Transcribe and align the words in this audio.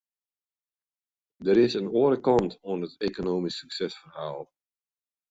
Der 1.45 1.57
is 1.65 1.75
in 1.79 1.91
oare 1.99 2.17
kant 2.27 2.53
oan 2.69 2.85
it 2.87 2.99
ekonomysk 3.07 3.57
suksesferhaal. 3.59 4.41